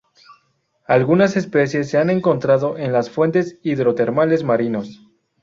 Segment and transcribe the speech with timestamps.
[0.87, 4.99] Algunas especies se han encontrado en las fuentes hidrotermales marinos.